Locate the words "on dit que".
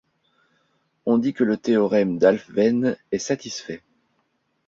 1.05-1.43